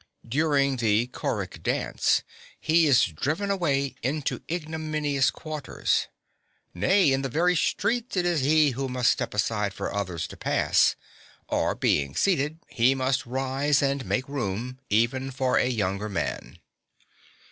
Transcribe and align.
During 0.27 0.77
the 0.77 1.05
choric 1.05 1.61
dance 1.61 2.23
(3) 2.65 2.75
he 2.75 2.87
is 2.87 3.03
driven 3.05 3.51
away 3.51 3.93
into 4.01 4.41
ignominious 4.51 5.29
quarters. 5.29 6.07
Nay, 6.73 7.11
in 7.13 7.21
the 7.21 7.29
very 7.29 7.55
streets 7.55 8.17
it 8.17 8.25
is 8.25 8.39
he 8.39 8.71
who 8.71 8.89
must 8.89 9.11
step 9.11 9.35
aside 9.35 9.75
for 9.75 9.93
others 9.93 10.25
to 10.29 10.35
pass, 10.37 10.95
or, 11.47 11.75
being 11.75 12.15
seated, 12.15 12.57
he 12.67 12.95
must 12.95 13.27
rise 13.27 13.83
and 13.83 14.03
make 14.07 14.27
room, 14.27 14.79
even 14.89 15.29
for 15.29 15.57
a 15.59 15.67
younger 15.69 16.09
man. 16.09 16.57